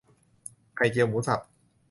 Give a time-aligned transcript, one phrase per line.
[0.75, 1.39] ไข่เจียวหมูสับ